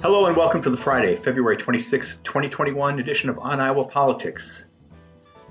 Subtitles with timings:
[0.00, 4.64] Hello and welcome to the Friday, February 26, 2021 edition of On Iowa Politics.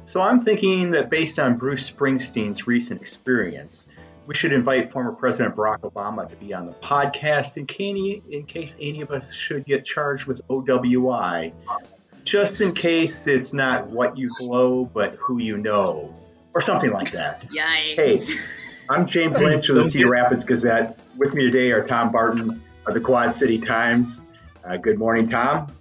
[0.05, 3.87] So I'm thinking that based on Bruce Springsteen's recent experience,
[4.25, 8.45] we should invite former President Barack Obama to be on the podcast in case, in
[8.45, 11.51] case any of us should get charged with OWI.
[12.23, 16.13] Just in case it's not what you blow, but who you know,
[16.55, 17.41] or something like that.
[17.49, 17.95] Yikes.
[17.97, 18.21] Hey,
[18.89, 20.97] I'm James Lynch of the Cedar Rapids Gazette.
[21.17, 24.23] With me today are Tom Barton of the Quad City Times.
[24.67, 25.71] Uh, good morning, Tom.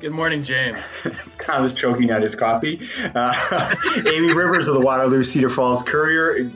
[0.00, 0.92] Good morning, James.
[1.40, 2.80] Tom is choking on his coffee.
[3.14, 6.50] Uh, Amie Rivers of the Waterloo Cedar Falls Courier.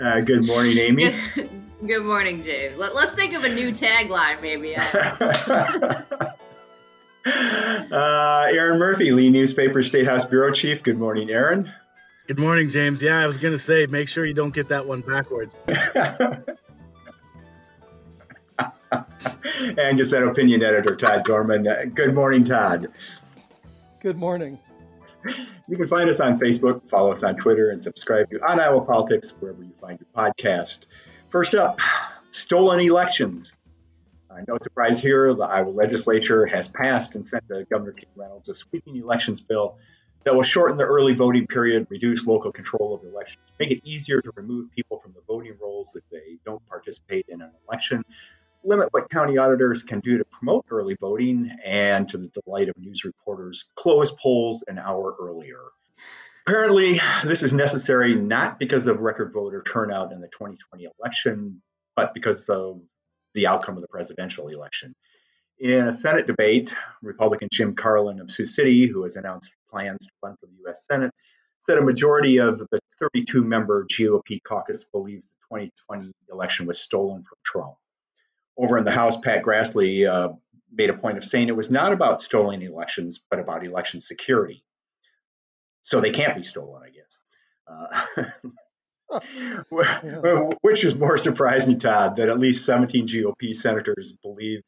[0.00, 1.12] Uh, good morning, Amie.
[1.34, 1.50] Good,
[1.86, 2.76] good morning, James.
[2.76, 4.76] Let, us think of a new tagline, maybe.
[7.92, 10.84] uh, Erin Murphy, Lee Newspaper State House Bureau Chief.
[10.84, 11.72] Good morning, Erin.
[12.28, 13.02] Good morning, James.
[13.02, 15.56] Yeah, I was going to say, make sure you don't get that one backwards.
[19.78, 21.92] and Gazette opinion editor Todd Dorman.
[21.94, 22.88] Good morning, Todd.
[24.00, 24.58] Good morning.
[25.68, 28.84] You can find us on Facebook, follow us on Twitter, and subscribe to On Iowa
[28.84, 30.84] Politics wherever you find your podcast.
[31.30, 31.80] First up,
[32.30, 33.56] stolen elections.
[34.30, 38.48] Uh, no surprise here, the Iowa legislature has passed and sent to Governor Kim Reynolds
[38.48, 39.76] a sweeping elections bill
[40.24, 44.20] that will shorten the early voting period, reduce local control of elections, make it easier
[44.20, 48.04] to remove people from the voting rolls if they don't participate in an election,
[48.66, 52.76] limit what county auditors can do to promote early voting, and to the delight of
[52.76, 55.60] news reporters, close polls an hour earlier.
[56.46, 61.62] Apparently, this is necessary not because of record voter turnout in the 2020 election,
[61.94, 62.80] but because of
[63.34, 64.94] the outcome of the presidential election.
[65.58, 70.12] In a Senate debate, Republican Jim Carlin of Sioux City, who has announced plans to
[70.22, 70.86] run for the U.S.
[70.86, 71.12] Senate,
[71.60, 77.22] said a majority of the 32 member GOP caucus believes the 2020 election was stolen
[77.22, 77.76] from Trump
[78.56, 80.32] over in the House, Pat Grassley uh,
[80.72, 84.64] made a point of saying it was not about stolen elections, but about election security.
[85.82, 87.20] So they can't be stolen, I guess.
[87.68, 88.24] Uh,
[90.62, 94.62] which is more surprising, Todd, that at least 17 GOP senators believe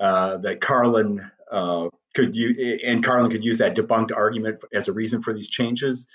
[0.00, 4.92] uh, that Carlin uh, could use, and Carlin could use that debunked argument as a
[4.92, 6.06] reason for these changes,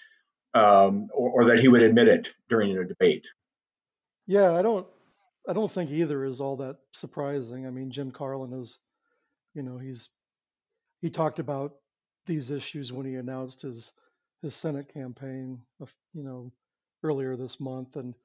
[0.53, 3.27] um, or, or that he would admit it during a debate.
[4.27, 4.87] Yeah, I don't
[5.47, 7.67] I don't think either is all that surprising.
[7.67, 8.79] I mean, Jim Carlin is,
[9.53, 10.09] you know, he's
[11.01, 11.73] he talked about
[12.25, 13.91] these issues when he announced his
[14.41, 15.59] his Senate campaign,
[16.13, 16.51] you know,
[17.03, 18.15] earlier this month, and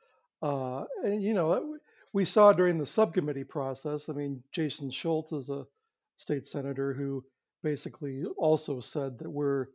[0.42, 1.78] uh, and you know,
[2.12, 4.08] we saw during the subcommittee process.
[4.08, 5.66] I mean, Jason Schultz is a
[6.16, 7.24] state senator who
[7.62, 9.66] basically also said that we're,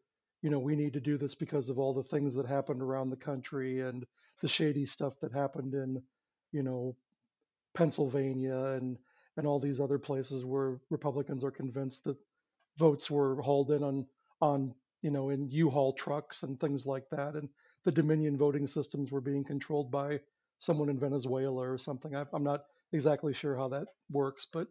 [0.41, 3.09] you know, we need to do this because of all the things that happened around
[3.09, 4.05] the country and
[4.41, 6.01] the shady stuff that happened in,
[6.51, 6.95] you know,
[7.73, 8.97] Pennsylvania and
[9.37, 12.17] and all these other places where Republicans are convinced that
[12.77, 14.07] votes were hauled in on
[14.41, 17.49] on you know in U-Haul trucks and things like that, and
[17.83, 20.19] the Dominion voting systems were being controlled by
[20.59, 22.15] someone in Venezuela or something.
[22.15, 24.67] I, am not exactly sure how that works, but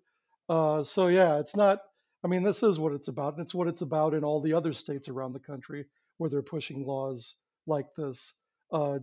[0.49, 1.81] uh, so yeah, it's not.
[2.25, 4.55] I mean, this is what it's about, and it's what it's about in all the
[4.55, 5.87] other states around the country
[6.19, 7.37] where they're pushing laws
[7.67, 8.35] like this.
[8.71, 9.01] Uh,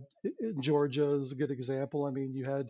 [0.60, 2.06] Georgia is a good example.
[2.06, 2.66] I mean, you had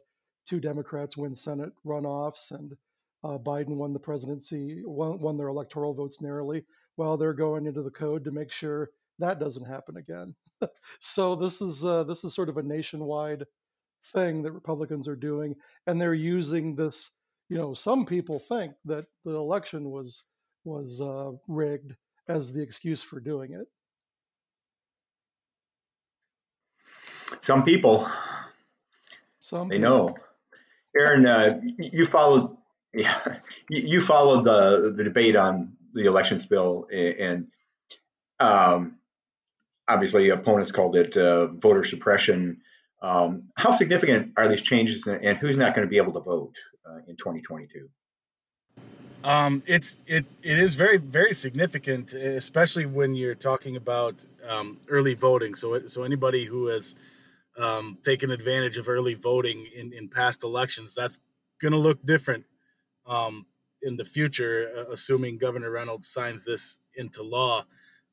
[0.46, 2.76] two Democrats win Senate runoffs, and
[3.24, 6.64] uh, Biden won the presidency, won, won, their electoral votes narrowly.
[6.96, 10.34] Well, they're going into the code to make sure that doesn't happen again.
[10.98, 13.44] so this is uh, this is sort of a nationwide
[14.12, 15.54] thing that Republicans are doing,
[15.86, 17.18] and they're using this.
[17.48, 20.30] You know, some people think that the election was
[20.64, 21.94] was uh, rigged
[22.28, 23.66] as the excuse for doing it.
[27.40, 28.08] Some people.
[29.38, 29.90] Some they people.
[29.90, 30.16] know.
[30.98, 32.56] Erin, uh, you followed
[32.92, 33.36] yeah,
[33.68, 37.48] you followed the the debate on the elections bill, and
[38.38, 38.96] um,
[39.88, 42.60] obviously opponents called it uh, voter suppression.
[43.02, 46.56] Um, how significant are these changes, and who's not going to be able to vote
[46.84, 47.88] uh, in 2022?
[49.22, 55.14] Um, it's it it is very very significant, especially when you're talking about um, early
[55.14, 55.54] voting.
[55.54, 56.96] So so anybody who has
[57.60, 60.94] um, taken advantage of early voting in, in past elections.
[60.94, 61.20] That's
[61.60, 62.44] going to look different
[63.06, 63.46] um,
[63.82, 67.64] in the future, uh, assuming Governor Reynolds signs this into law.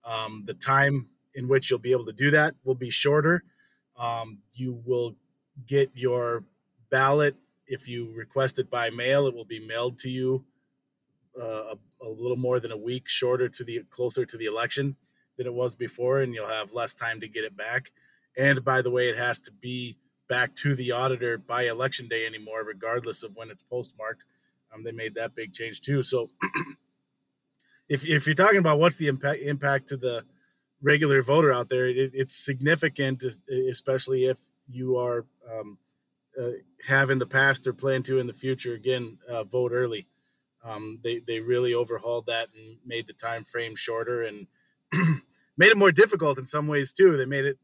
[0.03, 3.43] Um, the time in which you'll be able to do that will be shorter.
[3.97, 5.15] Um, you will
[5.65, 6.43] get your
[6.89, 7.35] ballot
[7.67, 9.27] if you request it by mail.
[9.27, 10.45] It will be mailed to you
[11.39, 14.95] uh, a, a little more than a week shorter to the closer to the election
[15.37, 17.91] than it was before, and you'll have less time to get it back.
[18.37, 19.97] And by the way, it has to be
[20.29, 24.23] back to the auditor by election day anymore, regardless of when it's postmarked.
[24.73, 26.03] Um, they made that big change too.
[26.03, 26.29] So
[27.89, 30.25] if if you're talking about what's the impact impact to the
[30.81, 34.37] regular voter out there, it, it's significant, especially if
[34.67, 35.77] you are um,
[36.39, 36.51] uh,
[36.87, 38.73] have in the past or plan to in the future.
[38.73, 40.07] Again, uh, vote early.
[40.63, 44.47] Um, they they really overhauled that and made the time frame shorter and
[45.57, 47.15] made it more difficult in some ways too.
[47.15, 47.57] They made it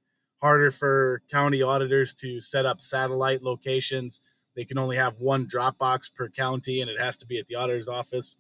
[0.44, 4.20] harder for county auditors to set up satellite locations.
[4.58, 7.48] They can only have one drop box per county, and it has to be at
[7.48, 8.36] the auditor's office.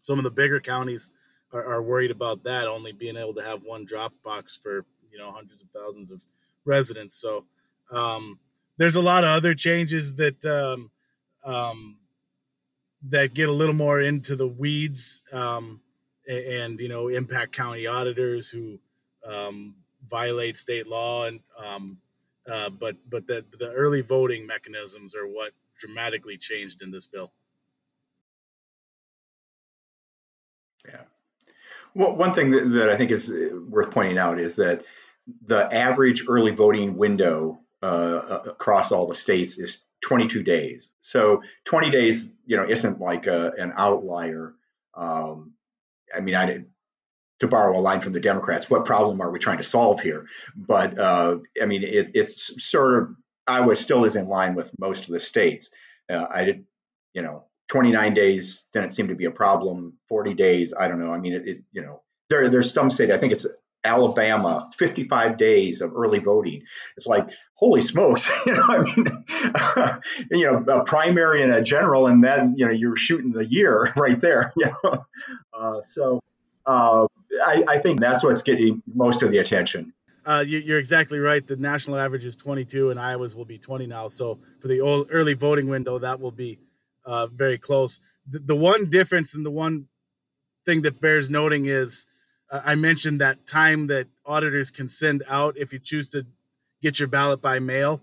[0.00, 1.10] Some of the bigger counties
[1.52, 5.18] are, are worried about that only being able to have one drop box for you
[5.18, 6.22] know hundreds of thousands of
[6.64, 7.14] residents.
[7.14, 7.44] So
[7.92, 8.40] um,
[8.78, 10.90] there's a lot of other changes that um,
[11.44, 11.98] um,
[13.02, 15.82] that get a little more into the weeds um,
[16.26, 18.80] and, you know impact county auditors who
[19.26, 19.76] um,
[20.08, 21.98] violate state law and um,
[22.50, 27.32] uh, but but the the early voting mechanisms are what dramatically changed in this bill.
[30.86, 31.02] Yeah.
[31.94, 33.32] Well, one thing that, that I think is
[33.68, 34.84] worth pointing out is that
[35.46, 40.92] the average early voting window uh, across all the states is 22 days.
[41.00, 44.54] So 20 days, you know, isn't like a, an outlier.
[44.94, 45.52] Um,
[46.14, 46.64] I mean, I
[47.40, 50.26] to borrow a line from the Democrats, what problem are we trying to solve here?
[50.54, 53.16] But uh, I mean, it, it's sort of
[53.46, 55.70] Iowa still is in line with most of the states.
[56.10, 56.64] Uh, I did,
[57.12, 59.94] you know, 29 days didn't seem to be a problem.
[60.08, 61.12] 40 days, I don't know.
[61.12, 63.10] I mean, it, it you know, there there's some state.
[63.10, 63.46] I think it's
[63.84, 66.62] Alabama, 55 days of early voting.
[66.96, 69.06] It's like, holy smokes, you know, I mean,
[70.40, 73.92] you know, a primary and a general, and then, you know, you're shooting the year
[73.96, 75.04] right there, you know.
[75.52, 76.20] Uh, so
[76.66, 77.06] uh,
[77.44, 79.92] I, I, think that's what's getting most of the attention.
[80.24, 81.46] Uh, you, are exactly right.
[81.46, 84.08] The national average is 22, and Iowa's will be 20 now.
[84.08, 84.80] So for the
[85.10, 86.58] early voting window, that will be
[87.04, 88.00] uh, very close.
[88.26, 89.88] The, the one difference and the one
[90.64, 92.06] thing that bears noting is
[92.50, 96.26] uh, I mentioned that time that auditors can send out if you choose to
[96.80, 98.02] get your ballot by mail.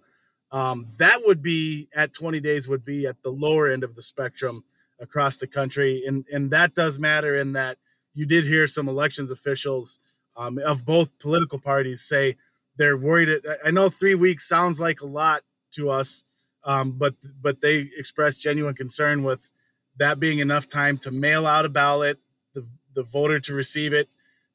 [0.52, 4.04] Um, that would be at 20 days would be at the lower end of the
[4.04, 4.64] spectrum
[5.00, 7.78] across the country, and and that does matter in that
[8.14, 10.00] you did hear some elections officials
[10.36, 12.36] um, of both political parties say
[12.78, 13.42] they're worried.
[13.66, 16.24] I know three weeks sounds like a lot to us,
[16.64, 19.52] um, but but they expressed genuine concern with
[19.98, 22.20] that being enough time to mail out a ballot,
[22.54, 24.10] the the voter to receive it,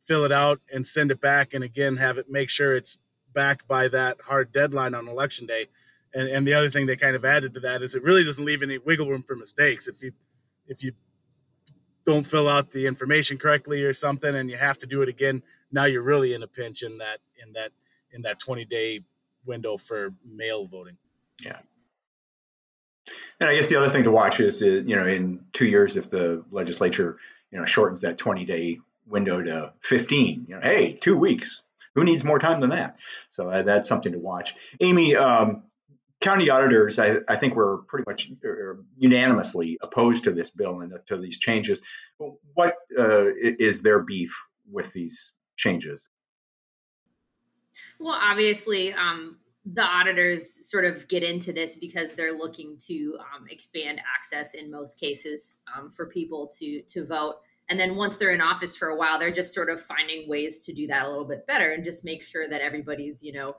[0.07, 2.99] fill it out and send it back and again have it make sure it's
[3.35, 5.67] back by that hard deadline on election day
[6.15, 8.45] and and the other thing they kind of added to that is it really doesn't
[8.45, 10.13] leave any wiggle room for mistakes if you
[10.67, 10.93] if you
[12.07, 15.43] don't fill out the information correctly or something and you have to do it again
[15.71, 17.71] now you're really in a pinch in that in that
[18.13, 19.01] in that 20 day
[19.45, 20.97] window for mail voting
[21.41, 21.59] yeah
[23.41, 25.97] and i guess the other thing to watch is uh, you know in two years
[25.97, 27.19] if the legislature
[27.51, 30.47] you know shortens that 20 day window to 15.
[30.49, 31.63] You know, hey, two weeks.
[31.95, 32.99] Who needs more time than that?
[33.31, 34.55] So uh, that's something to watch.
[34.83, 35.63] Amie, um,
[36.21, 40.93] county auditors, I, I, think we're pretty much uh, unanimously opposed to this bill and
[41.07, 41.81] to these changes.
[42.55, 44.35] What uh, is their beef
[44.71, 46.09] with these changes?
[47.99, 49.37] Well, obviously, um,
[49.67, 54.71] the auditors sort of get into this because they're looking to um, expand access in
[54.71, 57.37] most cases um, for people to to vote
[57.69, 60.65] and then once they're in office for a while they're just sort of finding ways
[60.65, 63.57] to do that a little bit better and just make sure that everybody's you know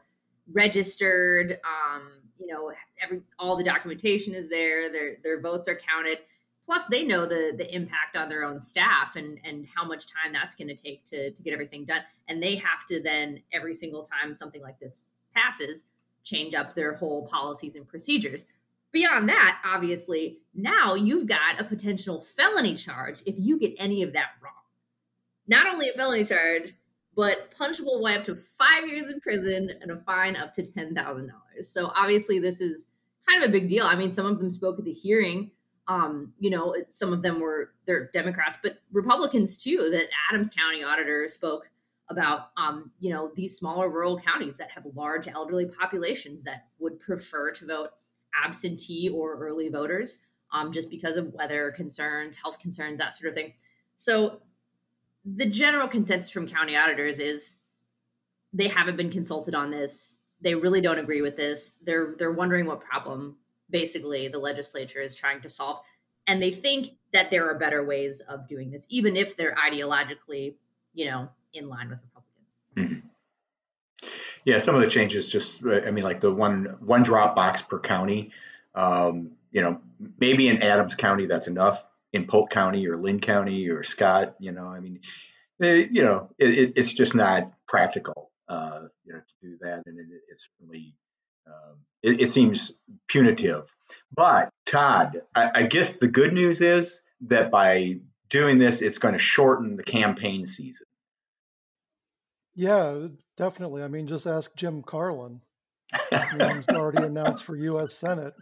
[0.52, 2.72] registered um, you know
[3.04, 6.20] every all the documentation is there their their votes are counted.
[6.66, 10.34] Plus they know the the impact on their own staff and and how much time
[10.34, 12.02] that's going to take to to get everything done.
[12.28, 15.84] And they have to then every single time something like this passes
[16.24, 18.46] change up their whole policies and procedures.
[18.92, 24.14] Beyond that, obviously, now you've got a potential felony charge if you get any of
[24.14, 24.54] that wrong.
[25.48, 26.74] Not only a felony charge,
[27.18, 31.32] but punishable by up to five years in prison and a fine up to $10,000.
[31.62, 32.86] So obviously, this is
[33.28, 33.84] kind of a big deal.
[33.84, 35.50] I mean, some of them spoke at the hearing.
[35.88, 39.90] Um, you know, some of them were they're Democrats, but Republicans too.
[39.92, 41.70] That Adams County auditor spoke
[42.08, 47.00] about, um, you know, these smaller rural counties that have large elderly populations that would
[47.00, 47.90] prefer to vote
[48.46, 50.20] absentee or early voters
[50.52, 53.54] um, just because of weather concerns, health concerns, that sort of thing.
[53.96, 54.42] So
[55.36, 57.58] the general consensus from county auditors is
[58.54, 60.18] they haven't been consulted on this.
[60.42, 61.74] They really don't agree with this.
[61.84, 63.38] They're they're wondering what problem
[63.70, 65.82] basically the legislature is trying to solve.
[66.26, 70.56] And they think that there are better ways of doing this, even if they're ideologically,
[70.94, 73.02] you know, in line with Republicans.
[73.02, 74.08] Mm-hmm.
[74.46, 77.80] Yeah, some of the changes just, I mean, like the one one drop box per
[77.80, 78.32] county.
[78.76, 79.82] Um, you know,
[80.20, 81.84] maybe in Adams County that's enough.
[82.14, 85.02] In Polk County or Linn County or Scott, you know, I mean,
[85.60, 90.00] it, you know, it, it's just not practical, uh, you know, to do that, and
[90.00, 90.96] it, it's really,
[91.48, 92.72] um, it, seems
[93.08, 93.74] punitive.
[94.16, 98.00] But Todd, I, I guess the good news is that by
[98.30, 100.88] doing this, it's going to shorten the campaign season.
[102.56, 103.84] Yeah, definitely.
[103.84, 105.42] I mean, just ask Jim Carlin.
[106.12, 107.94] he's already announced for U.S.
[107.94, 108.34] Senate.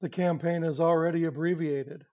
[0.00, 2.04] The campaign is already abbreviated.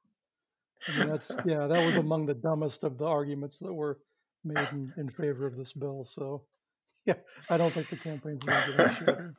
[0.87, 3.99] I mean, that's yeah, that was among the dumbest of the arguments that were
[4.43, 6.03] made in, in favor of this bill.
[6.03, 6.45] So,
[7.05, 7.15] yeah,
[7.49, 9.35] I don't think the campaign's going to get shorter.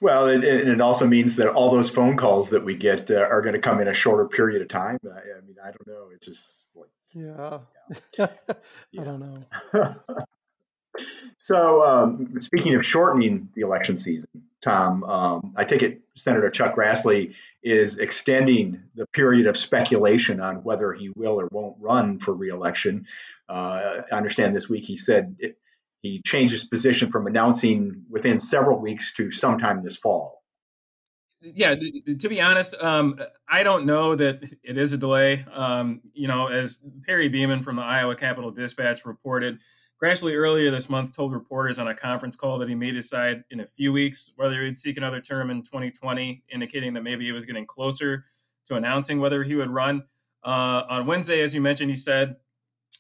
[0.02, 3.42] Well, and, it also means that all those phone calls that we get uh, are
[3.42, 5.00] going to come in a shorter period of time.
[5.06, 6.10] I, I mean, I don't know.
[6.14, 7.60] It's just like, yeah,
[8.18, 8.28] yeah.
[9.00, 9.96] I don't know.
[11.38, 14.30] So, um, speaking of shortening the election season,
[14.62, 20.64] Tom, um, I take it Senator Chuck Grassley is extending the period of speculation on
[20.64, 23.06] whether he will or won't run for reelection.
[23.50, 25.56] Uh, I understand this week he said it,
[26.02, 30.44] he changed his position from announcing within several weeks to sometime this fall.
[31.42, 35.46] Yeah, to be honest, um, I don't know that it is a delay.
[35.54, 39.60] Um, you know, as Perry Beeman from the Iowa Capital Dispatch reported,
[40.02, 43.62] Grassley earlier this month told reporters on a conference call that he may decide in
[43.62, 47.46] a few weeks whether he'd seek another term in 2020, indicating that maybe he was
[47.46, 48.26] getting closer
[48.66, 50.04] to announcing whether he would run.
[50.44, 52.36] Uh, on Wednesday, as you mentioned, he said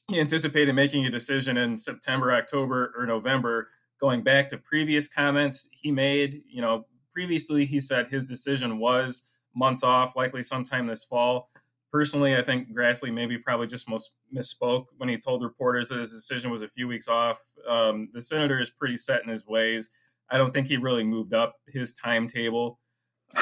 [0.09, 3.67] he anticipated making a decision in September, October, or November.
[3.99, 9.39] Going back to previous comments he made, you know, previously he said his decision was
[9.53, 11.49] months off, likely sometime this fall.
[11.91, 16.11] Personally, I think Grassley maybe probably just most misspoke when he told reporters that his
[16.11, 17.41] decision was a few weeks off.
[17.67, 19.89] Um, the senator is pretty set in his ways.
[20.29, 22.79] I don't think he really moved up his timetable.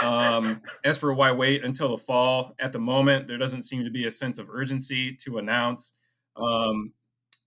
[0.01, 3.91] Um, as for why wait until the fall, at the moment, there doesn't seem to
[3.91, 5.95] be a sense of urgency to announce
[6.35, 6.91] um,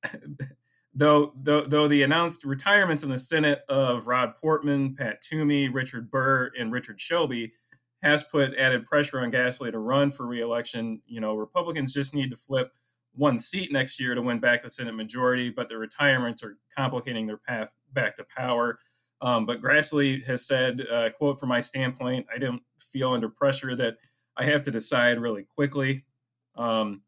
[0.95, 6.11] though, though, though the announced retirements in the Senate of Rob Portman, Pat Toomey, Richard
[6.11, 7.53] Burr, and Richard Shelby
[8.07, 11.03] has put added pressure on Grassley to run for reelection.
[11.07, 12.71] You know, Republicans just need to flip
[13.15, 17.27] one seat next year to win back the Senate majority, but the retirements are complicating
[17.27, 18.79] their path back to power.
[19.21, 23.75] Um, but Grassley has said, uh, "quote From my standpoint, I don't feel under pressure
[23.75, 23.97] that
[24.37, 26.05] I have to decide really quickly."
[26.55, 27.03] Um,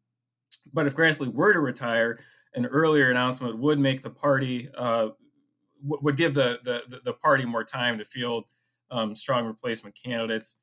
[0.73, 2.19] but if Grassley were to retire,
[2.55, 5.09] an earlier announcement would make the party uh,
[5.81, 8.45] w- would give the, the the party more time to field
[8.91, 10.57] um, strong replacement candidates.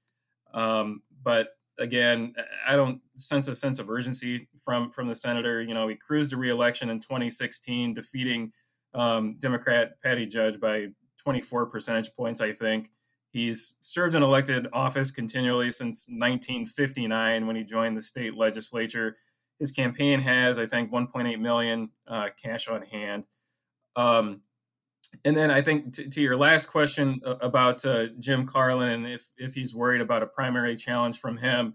[0.55, 2.35] Um, but again,
[2.67, 5.63] I don't sense a sense of urgency from from the senator.
[5.63, 8.53] You know, he cruised to reelection in 2016, defeating
[8.95, 10.89] um, Democrat Patty Judge by
[11.19, 12.41] 24 percentage points.
[12.41, 12.91] I think
[13.31, 19.17] he's served in elected office continually since 1959 when he joined the state legislature
[19.59, 23.27] his campaign has, I think, 1.8 million uh, cash on hand.
[23.95, 24.43] Um,
[25.25, 29.33] and then I think t- to your last question about uh, Jim Carlin and if
[29.37, 31.75] if he's worried about a primary challenge from him,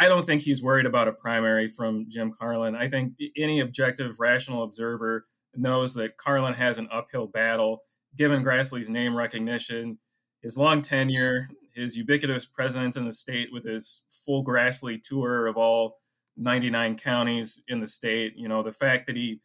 [0.00, 2.76] I don't think he's worried about a primary from Jim Carlin.
[2.76, 7.82] I think any objective, rational observer knows that Carlin has an uphill battle
[8.16, 9.98] given Grassley's name recognition,
[10.42, 15.56] his long tenure, his ubiquitous presence in the state with his full Grassley tour of
[15.56, 15.98] all
[16.36, 18.34] 99 counties in the state.
[18.36, 19.40] You know, the fact that he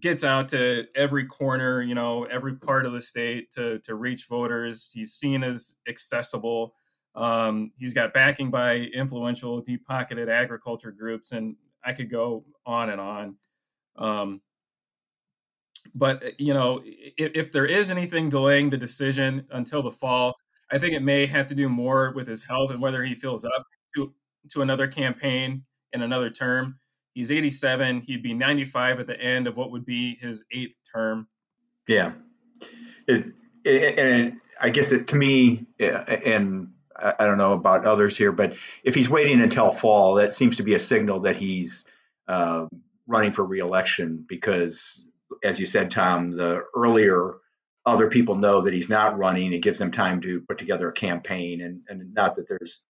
[0.00, 4.26] gets out to every corner, you know, every part of the state to to reach
[4.26, 4.90] voters.
[4.92, 6.74] He's seen as accessible.
[7.14, 12.90] Um, he's got backing by influential, deep pocketed agriculture groups, and I could go on
[12.90, 13.36] and on.
[13.96, 14.40] Um,
[15.94, 20.34] but uh, you know, if, if there is anything delaying the decision until the fall,
[20.70, 23.44] I think it may have to do more with his health and whether he feels
[23.44, 24.14] up to
[24.50, 26.78] to another campaign in another term.
[27.14, 28.02] He's 87.
[28.02, 31.28] He'd be 95 at the end of what would be his eighth term.
[31.86, 32.12] Yeah.
[33.06, 33.26] It,
[33.64, 38.54] it, and I guess it to me, and I don't know about others here, but
[38.84, 41.84] if he's waiting until fall, that seems to be a signal that he's
[42.28, 42.66] uh,
[43.06, 45.06] running for reelection because,
[45.42, 47.34] as you said, Tom, the earlier
[47.84, 50.92] other people know that he's not running, it gives them time to put together a
[50.92, 51.60] campaign.
[51.60, 52.82] And, and not that there's,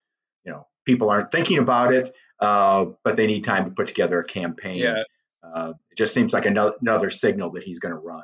[0.45, 4.19] you know, people aren't thinking about it, uh, but they need time to put together
[4.19, 4.77] a campaign.
[4.77, 5.03] Yeah.
[5.43, 8.23] Uh, it just seems like another, another signal that he's going to run,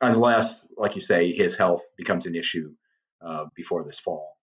[0.00, 2.72] unless, like you say, his health becomes an issue
[3.20, 4.36] uh, before this fall.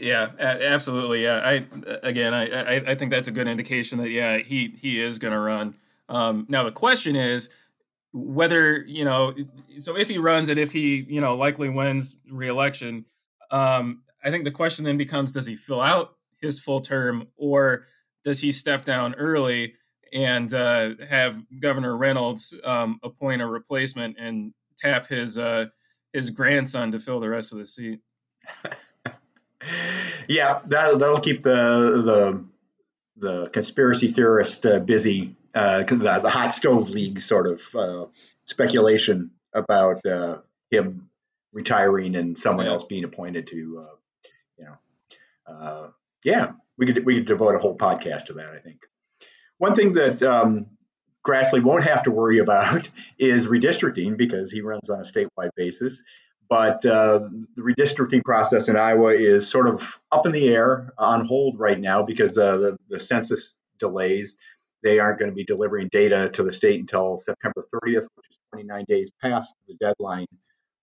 [0.00, 1.22] Yeah, absolutely.
[1.22, 1.66] Yeah, I
[2.02, 5.32] again, I, I, I think that's a good indication that yeah, he he is going
[5.32, 5.74] to run.
[6.08, 7.50] Um, now the question is
[8.12, 9.34] whether you know,
[9.78, 13.04] so if he runs and if he you know likely wins reelection,
[13.50, 17.84] um, I think the question then becomes does he fill out his full term or
[18.24, 19.74] does he step down early
[20.12, 25.66] and uh, have Governor Reynolds um, appoint a replacement and tap his uh,
[26.12, 28.00] his grandson to fill the rest of the seat?
[30.28, 32.44] yeah, that that'll keep the the
[33.16, 35.36] the conspiracy theorist uh, busy.
[35.54, 38.06] Uh, the, the, hot stove league sort of uh,
[38.44, 40.38] speculation about uh,
[40.68, 41.08] him
[41.52, 42.72] retiring and someone yeah.
[42.72, 43.94] else being appointed to, uh,
[44.58, 44.76] you know,
[45.46, 45.88] uh,
[46.24, 48.50] yeah, we could we could devote a whole podcast to that.
[48.50, 48.80] I think
[49.58, 50.66] one thing that um,
[51.26, 52.88] Grassley won't have to worry about
[53.18, 56.02] is redistricting because he runs on a statewide basis.
[56.48, 61.24] But uh, the redistricting process in Iowa is sort of up in the air, on
[61.24, 64.36] hold right now because uh, the, the census delays.
[64.82, 68.38] They aren't going to be delivering data to the state until September 30th, which is
[68.52, 70.26] 29 days past the deadline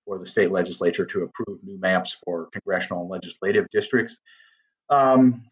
[0.05, 4.19] for the state legislature to approve new maps for congressional and legislative districts.
[4.89, 5.43] Um,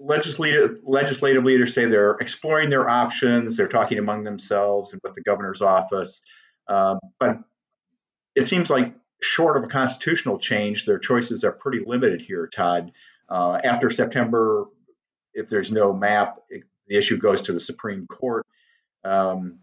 [0.00, 3.56] legislative legislative leaders say they're exploring their options.
[3.56, 6.22] They're talking among themselves and with the governor's office.
[6.66, 7.38] Um, but
[8.34, 12.92] it seems like short of a constitutional change, their choices are pretty limited here, Todd.
[13.28, 14.66] Uh, after September,
[15.34, 18.46] if there's no map, it, the issue goes to the Supreme Court.
[19.04, 19.58] Um,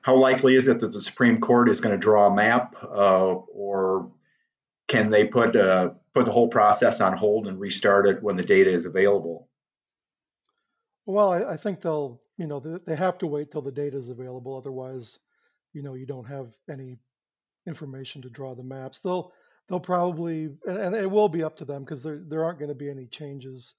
[0.00, 3.34] how likely is it that the Supreme Court is going to draw a map, uh,
[3.34, 4.12] or
[4.88, 8.42] can they put uh, put the whole process on hold and restart it when the
[8.42, 9.50] data is available?
[11.06, 13.98] Well, I, I think they'll, you know, they, they have to wait till the data
[13.98, 14.56] is available.
[14.56, 15.18] Otherwise,
[15.74, 16.96] you know, you don't have any
[17.66, 19.02] information to draw the maps.
[19.02, 19.34] They'll
[19.68, 22.74] they'll probably and, it will be up to them because there there aren't going to
[22.74, 23.74] be any changes.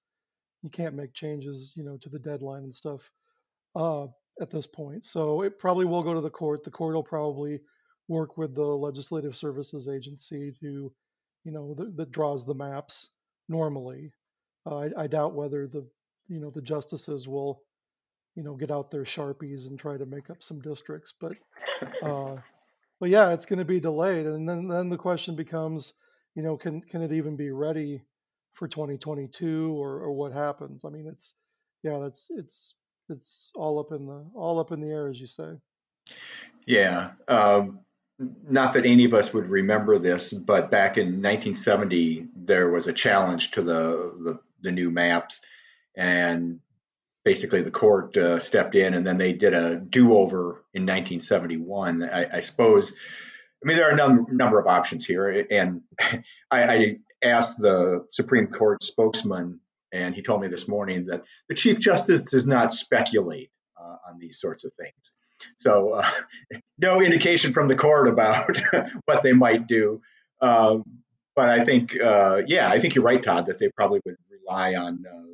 [0.61, 3.11] You can't make changes, you know, to the deadline and stuff
[3.75, 4.05] uh,
[4.39, 5.05] at this point.
[5.05, 6.63] So it probably will go to the court.
[6.63, 7.61] The court will probably
[8.07, 10.93] work with the Legislative Services Agency to,
[11.47, 13.13] you know, that draws the maps
[13.47, 14.11] normally.
[14.65, 15.87] Uh, I, I doubt whether the
[16.27, 17.63] you know the justices will
[18.35, 21.31] you know get out their sharpies and try to make up some districts but
[22.03, 22.35] uh,
[22.99, 25.93] but yeah, it's going to be delayed, and then then the question becomes,
[26.35, 28.01] you know, can can it even be ready
[28.51, 30.83] for 2022 or or what happens?
[30.83, 31.35] I mean, it's
[31.81, 32.75] yeah, that's it's
[33.07, 35.53] it's all up in the all up in the air, as you say.
[36.65, 37.11] Yeah.
[37.29, 37.79] Um,
[38.19, 42.93] not that any of us would remember this, but back in 1970, there was a
[42.93, 45.41] challenge to the, the, the new maps,
[45.95, 46.59] and
[47.27, 52.37] basically the court uh, stepped in and then they did a do-over in 1971 I,
[52.37, 52.93] I suppose
[53.61, 55.45] i mean there are a num- number of options here.
[55.51, 55.81] And
[56.51, 59.59] I, I, asked the supreme court spokesman
[59.91, 64.19] and he told me this morning that the chief justice does not speculate uh, on
[64.19, 65.13] these sorts of things
[65.55, 66.09] so uh,
[66.79, 68.59] no indication from the court about
[69.05, 70.01] what they might do
[70.41, 70.83] um,
[71.35, 74.75] but i think uh, yeah i think you're right todd that they probably would rely
[74.75, 75.27] on uh,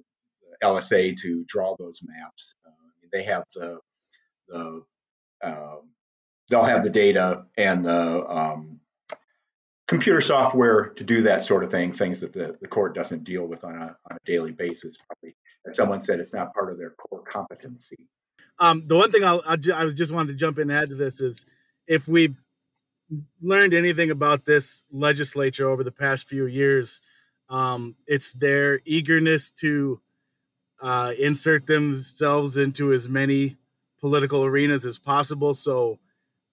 [0.64, 2.56] LSA to draw those maps.
[2.66, 2.72] Uh,
[3.12, 3.80] they have the
[4.48, 4.84] the
[5.44, 5.76] uh,
[6.50, 8.80] they'll have the data and the um,
[9.88, 11.92] computer software to do that sort of thing.
[11.92, 14.98] Things that the, the court doesn't deal with on a on a daily basis.
[14.98, 15.36] Probably,
[15.68, 18.08] as someone said, it's not part of their core competency.
[18.60, 20.96] Um, the one thing I'll, I'll, i just wanted to jump in and add to
[20.96, 21.46] this is
[21.88, 22.36] if we
[23.42, 27.02] learned anything about this legislature over the past few years,
[27.50, 30.02] um, it's their eagerness to
[30.82, 33.58] uh, insert themselves into as many
[34.00, 35.54] political arenas as possible.
[35.54, 36.00] So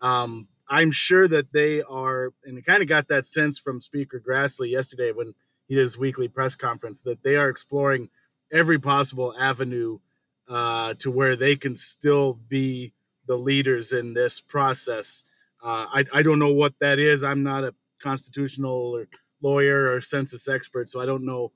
[0.01, 4.23] um, I'm sure that they are, and I kind of got that sense from Speaker
[4.25, 5.35] Grassley yesterday when
[5.67, 8.09] he did his weekly press conference, that they are exploring
[8.53, 9.99] every possible avenue
[10.51, 12.93] uh, to where they can still be
[13.27, 15.23] the leaders in this process.
[15.63, 17.23] Uh, I, I don't know what that is.
[17.23, 19.07] I'm not a constitutional or
[19.41, 21.53] lawyer or census expert, so I don't know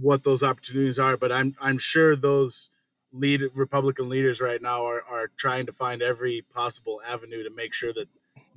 [0.00, 2.70] what those opportunities are, but I'm I'm sure those
[3.12, 7.74] lead Republican leaders right now are, are trying to find every possible avenue to make
[7.74, 8.08] sure that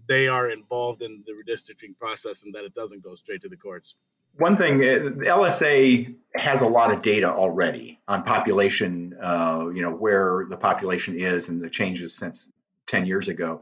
[0.07, 3.57] they are involved in the redistricting process and that it doesn't go straight to the
[3.57, 3.95] courts.
[4.35, 9.91] One thing, uh, LSA has a lot of data already on population, uh, you know,
[9.91, 12.49] where the population is and the changes since
[12.87, 13.61] 10 years ago.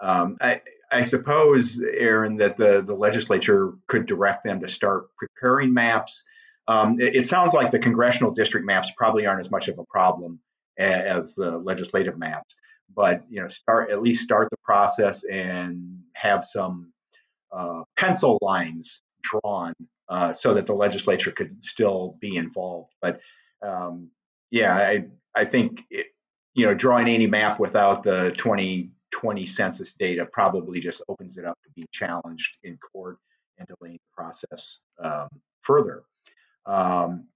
[0.00, 5.74] Um, I, I suppose, Erin, that the, the legislature could direct them to start preparing
[5.74, 6.22] maps
[6.68, 9.84] um, it, it, sounds like the congressional district maps probably aren't as much of a
[9.84, 10.40] problem
[10.78, 12.56] as, the legislative maps,
[12.94, 16.92] but you know, start at least start the process and have some
[17.52, 19.74] uh, pencil lines drawn
[20.08, 22.92] uh, so that the legislature could still be involved.
[23.00, 23.20] But
[23.62, 24.10] um,
[24.50, 26.06] yeah, I I think it,
[26.54, 31.58] you know drawing any map without the 2020 census data probably just opens it up
[31.64, 33.18] to be challenged in court
[33.58, 35.28] and delaying the process um,
[35.62, 36.02] further.
[36.66, 37.28] Um,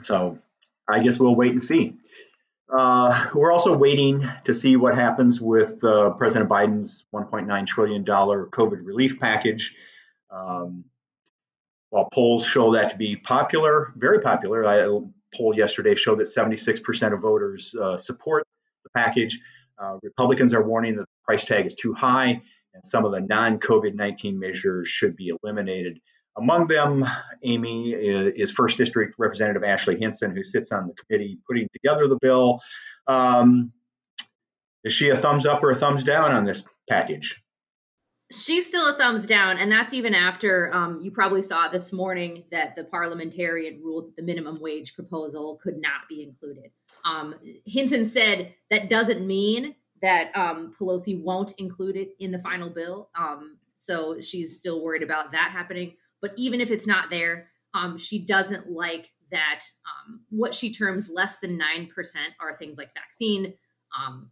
[0.00, 0.38] so
[0.88, 1.96] I guess we'll wait and see.
[2.72, 8.86] Uh, we're also waiting to see what happens with uh, President Biden's $1.9 trillion COVID
[8.86, 9.74] relief package.
[10.30, 10.84] Um,
[11.90, 15.00] while polls show that to be popular, very popular, a
[15.34, 18.46] poll yesterday showed that 76% of voters uh, support
[18.84, 19.40] the package.
[19.78, 22.42] Uh, Republicans are warning that the price tag is too high
[22.74, 26.00] and some of the non COVID 19 measures should be eliminated.
[26.36, 27.04] Among them,
[27.44, 32.18] Amie is First District Representative Ashley Hinson, who sits on the committee putting together the
[32.20, 32.60] bill.
[33.06, 33.72] Um,
[34.84, 37.42] is she a thumbs up or a thumbs down on this package?
[38.32, 42.44] She's still a thumbs down, and that's even after um, you probably saw this morning
[42.52, 46.70] that the parliamentarian ruled the minimum wage proposal could not be included.
[47.04, 47.34] Um,
[47.66, 53.10] Hinson said that doesn't mean that um, Pelosi won't include it in the final bill.
[53.18, 55.94] Um, so she's still worried about that happening.
[56.22, 61.10] But even if it's not there, um, she doesn't like that um, what she terms
[61.12, 61.88] less than 9%
[62.40, 63.54] are things like vaccine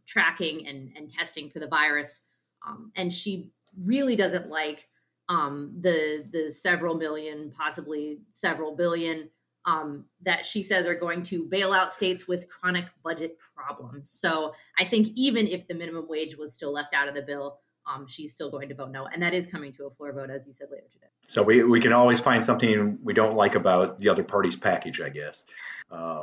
[0.06, 2.26] tracking and, and testing for the virus.
[2.66, 3.50] Um, and she
[3.84, 4.88] really doesn't like
[5.28, 9.30] um, the the several million, possibly several billion
[9.68, 14.10] um, that she says are going to bail out states with chronic budget problems.
[14.10, 17.60] So I think even if the minimum wage was still left out of the bill,
[17.86, 19.06] um, she's still going to vote no.
[19.06, 21.06] And that is coming to a floor vote, as you said later today.
[21.28, 25.00] So we, we can always find something we don't like about the other party's package,
[25.00, 25.44] I guess.
[25.90, 26.22] Um,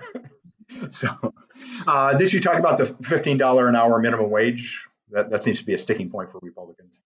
[0.90, 1.34] so,
[1.86, 4.86] uh, did you talk about the $15 an hour minimum wage?
[5.12, 7.02] That, that seems to be a sticking point for Republicans.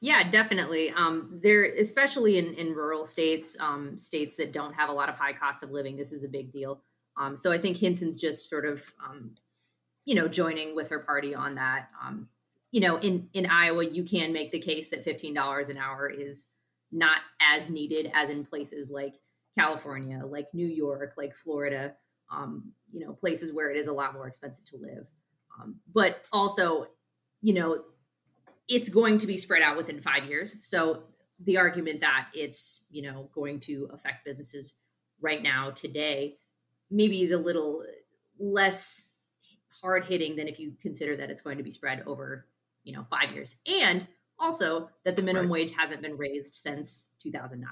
[0.00, 0.90] Yeah, definitely.
[0.90, 5.16] Um, there, especially in, in rural states, um, states that don't have a lot of
[5.16, 6.82] high cost of living, this is a big deal.
[7.16, 9.34] Um, so I think Hinson's just sort of um,
[10.08, 11.90] you know, joining with her party on that.
[12.02, 12.28] Um,
[12.70, 16.08] you know, in in Iowa, you can make the case that fifteen dollars an hour
[16.08, 16.46] is
[16.90, 19.16] not as needed as in places like
[19.58, 21.94] California, like New York, like Florida.
[22.32, 25.10] Um, you know, places where it is a lot more expensive to live.
[25.60, 26.88] Um, but also,
[27.40, 27.82] you know,
[28.68, 30.56] it's going to be spread out within five years.
[30.60, 31.04] So
[31.40, 34.74] the argument that it's you know going to affect businesses
[35.20, 36.36] right now today
[36.90, 37.84] maybe is a little
[38.38, 39.10] less
[39.80, 42.46] hard hitting than if you consider that it's going to be spread over,
[42.84, 43.56] you know, five years.
[43.66, 44.06] And
[44.38, 45.62] also that the minimum right.
[45.62, 47.68] wage hasn't been raised since 2009.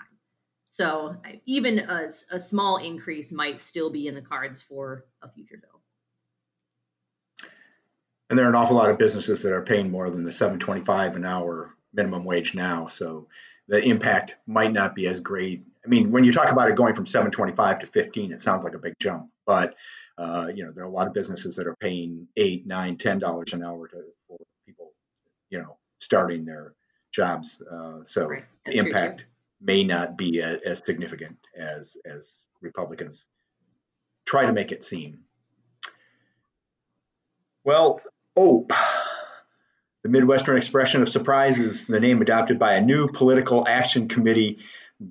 [0.69, 5.59] So even a, a small increase might still be in the cards for a future
[5.61, 5.76] bill.
[8.29, 11.17] And there are an awful lot of businesses that are paying more than the 725
[11.17, 12.89] an hour minimum wage now.
[12.89, 13.29] So
[13.69, 15.65] the impact might not be as great.
[15.85, 18.75] I mean, when you talk about it going from 725 to 15, it sounds like
[18.75, 19.75] a big jump, but
[20.19, 23.19] uh, you know, there are a lot of businesses that are paying eight, nine, ten
[23.19, 24.93] dollars an hour to, for people,
[25.51, 26.73] you know, starting their
[27.13, 27.61] jobs.
[27.61, 28.45] Uh, so right.
[28.65, 29.27] the impact
[29.61, 33.29] may not be a, as significant as as Republicans
[34.25, 35.21] try to make it seem.
[37.63, 38.01] Well,
[38.37, 38.73] OPE,
[40.03, 44.59] the Midwestern Expression of Surprise, is the name adopted by a new political action committee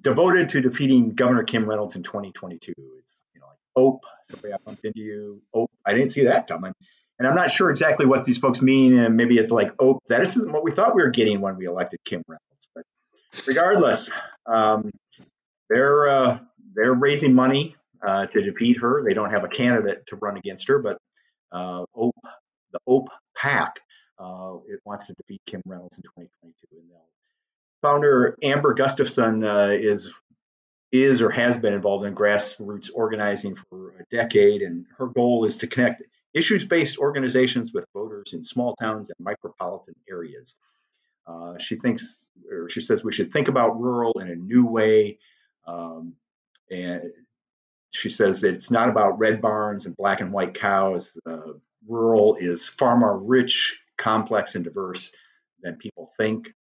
[0.02, 2.74] devoted to defeating Governor Kim Reynolds in 2022.
[3.00, 5.42] It's you know like OPE, somebody I bumped into you.
[5.54, 6.74] Oh, I didn't see that coming.
[7.18, 8.98] And I'm not sure exactly what these folks mean.
[8.98, 11.66] And maybe it's like, oh, that isn't what we thought we were getting when we
[11.66, 12.68] elected Kim Reynolds.
[12.76, 12.84] But
[13.48, 14.12] regardless,
[14.46, 14.92] um,
[15.70, 16.40] they're uh,
[16.76, 19.04] they're raising money uh, to defeat her.
[19.04, 20.98] They don't have a candidate to run against her, but
[21.52, 22.14] uh, OPE,
[22.76, 23.80] the OPE PAC,
[24.20, 26.54] uh, it wants to defeat Kim Reynolds in 2022.
[26.72, 26.90] And
[27.82, 30.12] founder Amber Gustafson uh, is
[30.92, 35.58] is or has been involved in grassroots organizing for a decade, and her goal is
[35.58, 40.56] to connect issues based organizations with voters in small towns and micropolitan areas.
[41.28, 45.18] Uh, she thinks, or she says, we should think about rural in a new way.
[45.66, 46.14] Um,
[46.70, 47.12] and
[47.92, 51.18] she says that it's not about red barns and black and white cows.
[51.26, 51.54] Uh,
[51.88, 55.12] rural is far more rich, complex, and diverse
[55.62, 56.54] than people think.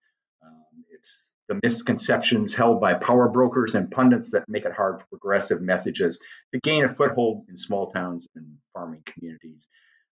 [0.43, 5.07] Um, it's the misconceptions held by power brokers and pundits that make it hard for
[5.07, 6.19] progressive messages
[6.53, 9.69] to gain a foothold in small towns and farming communities.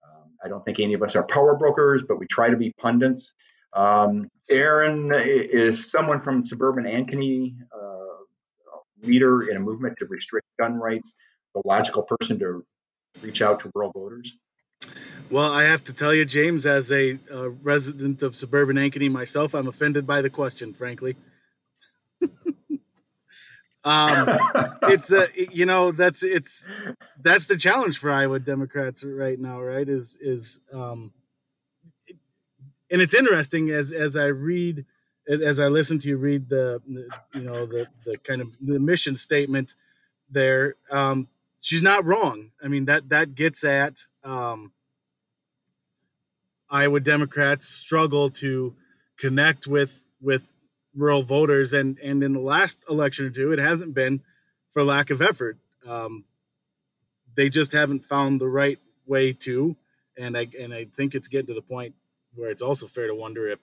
[0.04, 2.74] Um, I don't think any of us are power brokers, but we try to be
[2.78, 3.34] pundits.
[3.74, 7.98] Um, Erin is someone from suburban Ankeny, uh,
[9.04, 11.16] leader in a movement to restrict gun rights,
[11.54, 12.66] the logical person to
[13.22, 14.34] reach out to rural voters.
[15.30, 19.54] Well, I have to tell you, James, as a, a resident of suburban Ankeny myself,
[19.54, 21.18] I'm offended by the question, frankly.
[23.84, 24.38] um,
[24.84, 26.70] it's a, you know, that's it's
[27.22, 29.88] that's the challenge for Iowa Democrats right now, right?
[29.88, 31.12] Is is um,
[32.90, 34.86] and it's interesting as as I read
[35.28, 36.82] as I listen to you read the,
[37.34, 39.76] you know the the kind of the mission statement
[40.30, 40.76] there.
[40.90, 41.28] Um,
[41.62, 42.52] she's not wrong.
[42.64, 44.72] I mean that that gets at um,
[46.70, 48.76] Iowa Democrats struggle to
[49.18, 50.54] connect with with
[50.96, 54.22] rural voters, and and in the last election or two, it hasn't been
[54.72, 55.58] for lack of effort.
[55.86, 56.26] Um,
[57.36, 59.78] they just haven't found the right way to,
[60.18, 61.96] and I and I think it's getting to the point
[62.36, 63.60] where it's also fair to wonder if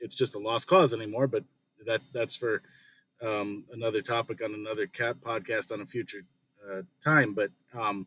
[0.00, 1.26] it's just a lost cause anymore.
[1.26, 1.44] But
[1.86, 2.62] that that's for
[3.22, 6.22] um, another topic on another cat podcast on a future
[6.66, 7.34] uh, time.
[7.34, 8.06] But um,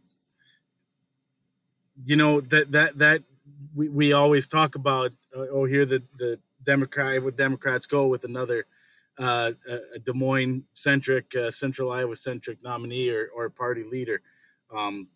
[2.05, 3.23] you know that that that
[3.75, 5.13] we, we always talk about.
[5.35, 8.65] Uh, oh, here the the Democrat Democrats go with another
[9.19, 9.51] uh,
[9.95, 14.21] a Des Moines centric, uh, Central Iowa centric nominee or, or party leader.
[14.73, 15.09] Um,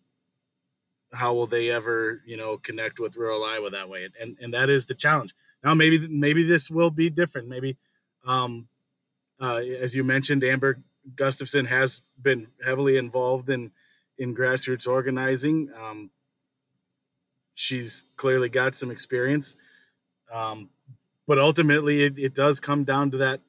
[1.12, 4.08] how will they ever, you know, connect with rural Iowa that way?
[4.20, 5.34] And and that is the challenge.
[5.64, 7.48] Now maybe maybe this will be different.
[7.48, 7.76] Maybe,
[8.24, 8.68] um,
[9.40, 10.80] uh, as you mentioned, Amber
[11.14, 13.72] Gustafson has been heavily involved in
[14.18, 15.70] in grassroots organizing.
[15.78, 16.10] Um,
[17.54, 19.56] she's clearly got some experience,
[20.32, 20.70] um,
[21.26, 23.40] but ultimately it, it does come down to that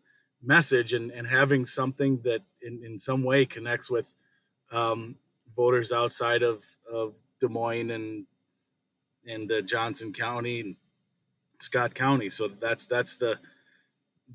[0.41, 4.13] message and, and having something that in, in some way connects with
[4.71, 5.15] um,
[5.55, 8.25] voters outside of, of Des Moines and
[9.25, 10.75] and uh, Johnson County and
[11.59, 12.29] Scott County.
[12.29, 13.39] So that's that's the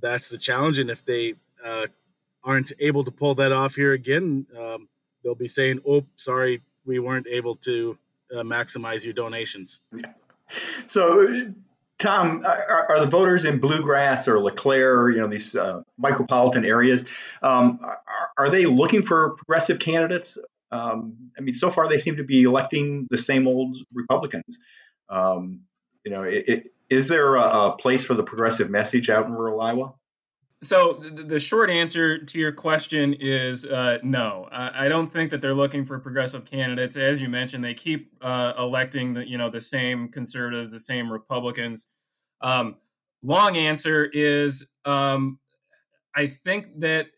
[0.01, 0.79] that's the challenge.
[0.79, 1.87] And if they uh,
[2.45, 4.89] aren't able to pull that off here again, um,
[5.23, 7.99] they'll be saying, "Oh, sorry, we weren't able to
[8.35, 9.81] uh, maximize your donations."
[10.87, 11.53] So
[12.03, 16.67] Tom, are, are, the voters in Blue Grass or LeClaire, you know, these uh, micropolitan
[16.67, 17.05] areas,
[17.43, 18.01] um, are,
[18.37, 20.37] are, they looking for progressive candidates?
[20.73, 24.59] Um, I mean, so far they seem to be electing the same old Republicans.
[25.09, 25.61] Um,
[26.05, 29.33] you know, it, it, is there a, a, place for the progressive message out in
[29.33, 29.95] rural Iowa?
[30.63, 34.49] So the, short answer to your question is uh, no.
[34.53, 36.97] I, I, don't think that they're looking for progressive candidates.
[36.97, 41.11] As you mentioned, they keep uh, electing the you know the same conservatives, the same
[41.11, 41.89] Republicans.
[42.43, 42.77] Um,
[43.25, 45.41] long answer is um,
[46.15, 47.09] I think that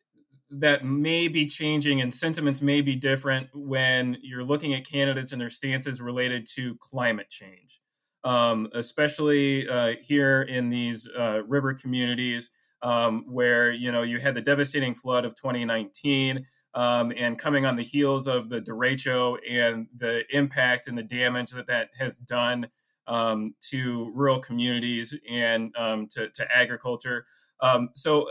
[0.48, 5.40] that may be changing and sentiments may be different when you're looking at candidates and
[5.40, 7.80] their stances related to climate change,
[8.22, 12.50] um, especially uh, here in these uh, river communities
[12.84, 16.46] um, where you know you had the devastating flood of 2019.
[16.76, 21.52] Um, and coming on the heels of the derecho and the impact and the damage
[21.52, 22.66] that that has done
[23.06, 27.26] um, to rural communities and um, to, to, agriculture.
[27.60, 28.28] Um, so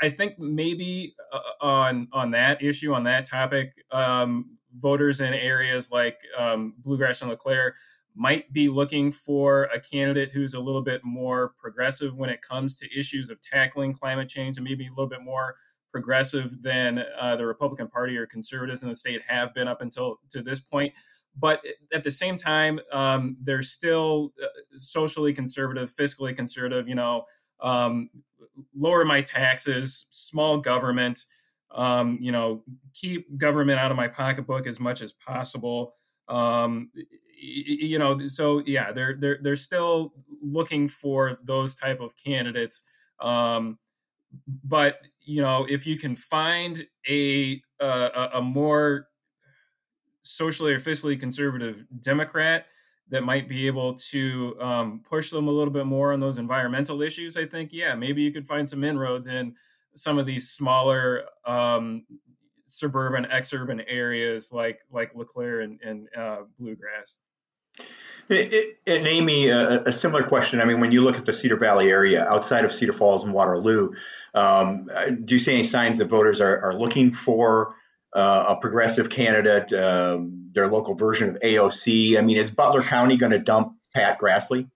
[0.00, 5.92] I think maybe uh, on on that issue, on that topic, um, voters in areas
[5.92, 7.74] like um, Blue Grass and LeClaire
[8.14, 12.74] might be looking for a candidate who's a little bit more progressive when it comes
[12.76, 15.56] to issues of tackling climate change and maybe a little bit more
[15.90, 20.18] progressive than uh, the Republican Party or conservatives in the state have been up until
[20.28, 20.92] to this point.
[21.36, 24.46] But at the same time, um, they're still uh,
[24.76, 26.88] socially conservative, fiscally conservative.
[26.88, 27.24] You know,
[27.60, 28.10] um,
[28.74, 31.26] lower my taxes, small government.
[31.72, 35.94] Um, you know, keep government out of my pocketbook as much as possible.
[37.36, 42.82] You know, so yeah, they're they're they're still looking for those type of candidates.
[43.20, 43.78] Um,
[44.64, 49.08] but you know, if you can find a a, a more
[50.22, 52.66] socially or fiscally conservative Democrat
[53.08, 57.02] that might be able to um, push them a little bit more on those environmental
[57.02, 59.54] issues, I think, yeah, maybe you could find some inroads in
[59.94, 62.06] some of these smaller um,
[62.66, 67.18] suburban, exurban areas like like LeClaire and, and uh, Blue Grass.
[68.28, 70.60] It, it, and Amie, a, similar question.
[70.60, 73.34] I mean, when you look at the Cedar Valley area outside of Cedar Falls and
[73.34, 73.92] Waterloo,
[74.32, 74.88] um,
[75.24, 77.74] do you see any signs that voters are, are looking for
[78.14, 82.16] uh, a progressive candidate, um, their local version of AOC?
[82.16, 84.70] I mean, is Butler County going to dump Pat Grassley?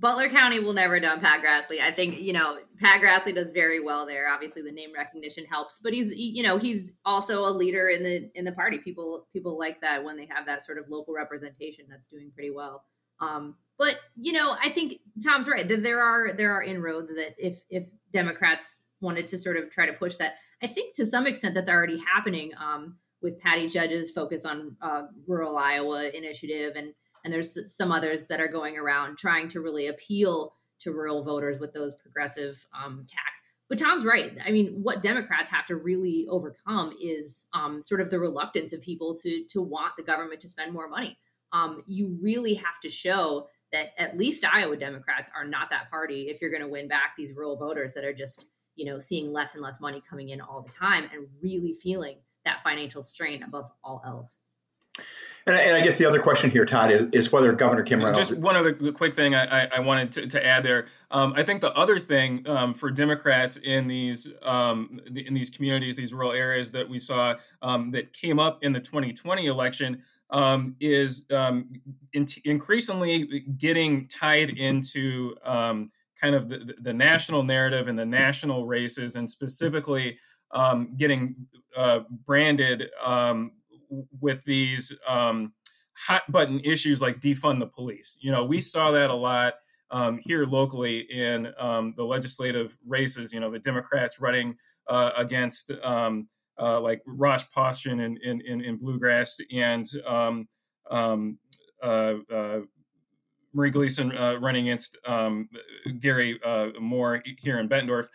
[0.00, 1.80] Butler County will never dump Pat Grassley.
[1.80, 4.28] I think you know Pat Grassley does very well there.
[4.28, 8.30] Obviously, the name recognition helps, but he's you know he's also a leader in the
[8.34, 8.78] in the party.
[8.78, 11.84] People people like that when they have that sort of local representation.
[11.88, 12.84] That's doing pretty well.
[13.20, 15.68] Um, but you know, I think Tom's right.
[15.68, 19.84] That there are there are inroads that if if Democrats wanted to sort of try
[19.84, 22.52] to push that, I think to some extent that's already happening.
[22.58, 28.26] Um, with Patty Judge's focus on uh, rural Iowa initiative and and there's some others
[28.26, 33.06] that are going around trying to really appeal to rural voters with those progressive um,
[33.08, 33.40] tax.
[33.68, 34.36] But Tom's right.
[34.44, 38.82] I mean, what Democrats have to really overcome is um, sort of the reluctance of
[38.82, 41.18] people to to want the government to spend more money.
[41.52, 46.22] Um, you really have to show that at least Iowa Democrats are not that party
[46.22, 49.32] if you're going to win back these rural voters that are just, you know, seeing
[49.32, 53.42] less and less money coming in all the time and really feeling that financial strain
[53.42, 54.40] above all else.
[55.46, 58.18] And, and, I guess the other question here, Todd, is, is whether Governor Kim Reynolds.
[58.18, 60.86] Just one other quick thing I, I wanted to, to, add there.
[61.10, 65.96] Um, I think the other thing um, for Democrats in these um, in these communities,
[65.96, 70.76] these rural areas that we saw um, that came up in the 2020 election um,
[70.78, 71.70] is um,
[72.12, 79.16] in- increasingly getting tied into kind of the, the, national narrative and the national races,
[79.16, 80.18] and specifically
[80.96, 82.90] getting uh, branded
[84.20, 85.52] with these um,
[86.06, 88.18] hot button issues like defund the police.
[88.20, 89.54] You know, we saw that a lot
[89.90, 93.32] um, here locally in um, the legislative races.
[93.32, 94.56] You know, the Democrats running
[94.88, 100.48] uh, against um, uh, like Ross Paustian in, in, in, in Blue Grass and um,
[100.90, 101.38] um,
[101.82, 102.60] uh, uh,
[103.52, 105.48] Marie Gleason uh, running against um,
[105.98, 108.06] Gary uh, Mohr here in Bettendorf.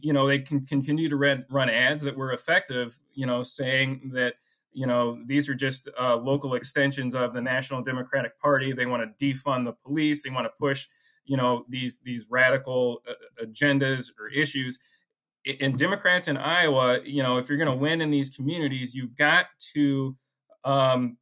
[0.00, 4.12] you know, they can continue to run, run ads that were effective, you know, saying
[4.14, 4.34] that
[4.76, 8.72] you know, these are just uh, local extensions of the National Democratic Party.
[8.72, 10.22] They want to defund the police.
[10.22, 10.86] They want to push,
[11.24, 14.78] you know, these these radical uh, agendas or issues.
[15.62, 19.16] And Democrats in Iowa, you know, if you're going to win in these communities, you've
[19.16, 20.14] got to
[20.62, 21.16] um,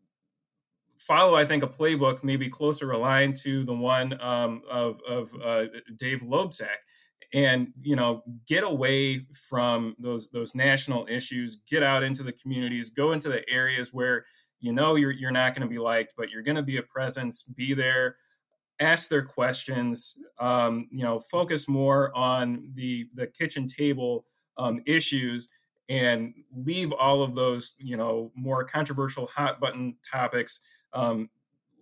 [0.99, 5.67] follow, I think, a playbook maybe closer aligned to the one um, of, of uh,
[5.97, 6.81] Dave Loebsack
[7.33, 12.89] and you know get away from those those national issues get out into the communities
[12.89, 14.25] go into the areas where
[14.61, 16.83] you know you're, you're not going to be liked but you're going to be a
[16.83, 18.17] presence be there
[18.81, 24.27] ask their questions um, you know focus more on the the kitchen table
[24.59, 25.49] um, issues
[25.89, 30.61] and leave all of those you know more controversial hot button topics
[30.93, 31.29] um,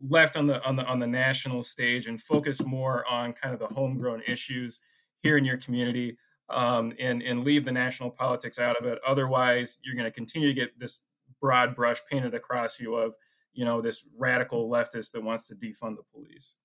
[0.08, 3.60] left on the on the on the national stage and focus more on kind of
[3.60, 4.80] the homegrown issues
[5.22, 6.16] here in your community
[6.50, 8.98] um, and, and leave the national politics out of it.
[9.06, 11.00] Otherwise, you're going to continue to get this
[11.40, 13.16] broad brush painted across you of,
[13.54, 16.58] you know, this radical leftist that wants to defund the police.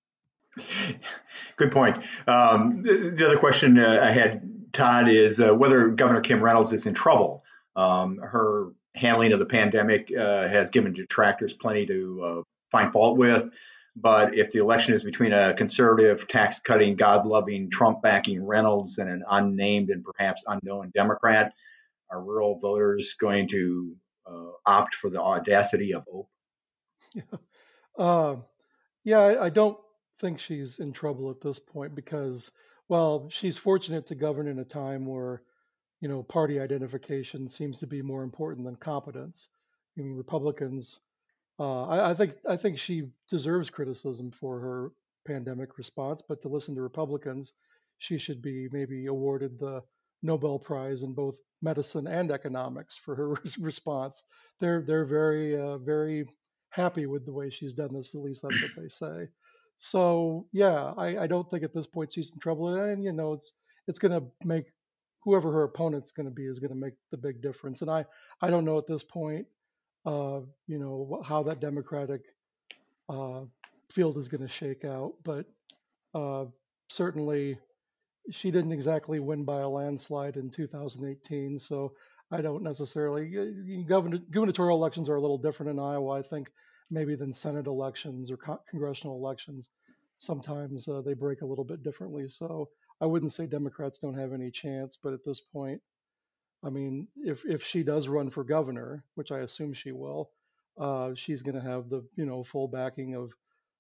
[1.56, 1.98] Good point.
[2.28, 6.74] Um, the, the, other question uh, I had, Todd, is uh, whether Governor Kim Reynolds
[6.74, 7.44] is in trouble.
[7.76, 12.42] Um, her handling of the pandemic uh, has given detractors plenty to uh,
[12.72, 13.54] find fault with.
[14.00, 19.00] But if the election is between a conservative, tax cutting, God loving, Trump backing Reynolds
[19.00, 21.52] and an unnamed and perhaps unknown Democrat,
[22.12, 23.96] are rural voters going to
[24.28, 26.30] uh, opt for the audacity of Ope?
[27.16, 27.24] Yeah,
[27.98, 28.36] uh,
[29.04, 29.80] yeah I, I don't
[30.20, 32.52] think she's in trouble at this point because,
[32.88, 35.42] well, she's fortunate to govern in a time where,
[36.02, 39.50] you know, party identification seems to be more important than competence.
[39.98, 41.00] I mean, Republicans
[41.60, 44.92] uh, I, I, think I think she deserves criticism for her
[45.26, 47.54] pandemic response, but to listen to Republicans,
[47.98, 49.82] she should be maybe awarded the
[50.24, 54.24] Nobel Prize in both medicine and economics for her response.
[54.60, 56.26] They're they're very uh, very
[56.70, 58.16] happy with the way she's done this.
[58.16, 59.28] At least that's what they say.
[59.78, 63.34] So yeah, I, I don't think at this point she's in trouble, and you know
[63.34, 63.54] it's
[63.88, 64.66] it's going to make
[65.24, 67.82] whoever her opponent's going to be is going to make the big difference.
[67.82, 68.06] And I
[68.42, 69.48] I don't know at this point
[70.06, 72.22] uh, you know how that Democratic
[73.10, 73.42] uh,
[73.92, 75.14] field is going to shake out.
[75.24, 75.46] But
[76.14, 76.46] uh,
[76.90, 77.58] certainly,
[78.32, 81.60] she didn't exactly win by a landslide in 2018.
[81.60, 81.94] So
[82.32, 86.20] I don't necessarily govern, gubernatorial elections are a little different in Iowa.
[86.20, 86.52] I think
[86.92, 89.70] maybe than Senate elections or co- congressional elections.
[90.18, 92.28] Sometimes uh, they break a little bit differently.
[92.28, 92.70] So
[93.02, 95.82] I wouldn't say Democrats don't have any chance, but at this point,
[96.64, 100.32] I mean, if if she does run for governor, which I assume she will,
[100.78, 103.34] uh, she's going to have the you know full backing of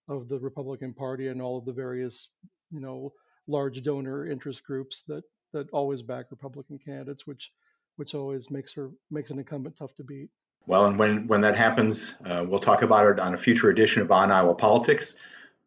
[0.07, 2.29] of the Republican Party and all of the various
[2.69, 3.13] you know
[3.47, 7.51] large donor interest groups that that always back Republican candidates, which
[7.95, 10.29] which always makes her makes an incumbent tough to beat.
[10.65, 14.01] Well, and when when that happens, uh, we'll talk about it on a future edition
[14.01, 15.15] of On Iowa Politics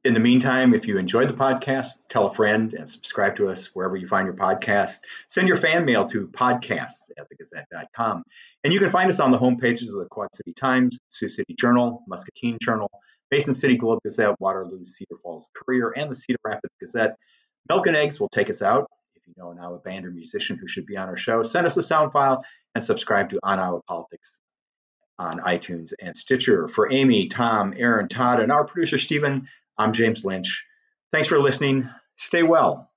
[0.04, 3.66] in the meantime, if you enjoyed the podcast, tell a friend and subscribe to us
[3.74, 5.00] wherever you find your podcast.
[5.28, 8.22] Send your fan mail to podcast at thegazette.com.
[8.64, 11.28] And you can find us on the home pages of the Quad City Times, Sioux
[11.28, 12.90] City Journal, Muscatine Journal,
[13.30, 17.16] Mason City Globe Gazette, Waterloo, Cedar Falls Courier, and the Cedar Rapids Gazette.
[17.68, 18.90] Milk and Eggs will take us out.
[19.14, 21.66] If you know an Iowa band or musician who should be on our show, send
[21.66, 22.42] us a sound file
[22.74, 24.38] and subscribe to On Iowa Politics
[25.18, 26.66] on iTunes and Stitcher.
[26.66, 29.48] For Amie, Tom, Erin, Todd, and our producer, Stephen,
[29.80, 30.66] I'm James Lynch.
[31.10, 31.88] Thanks for listening.
[32.16, 32.90] Stay well.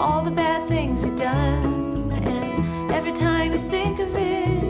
[0.00, 2.10] all the bad things you've done.
[2.24, 4.69] And every time you think of it,